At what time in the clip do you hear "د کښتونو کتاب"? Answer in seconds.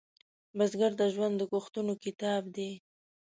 1.37-2.41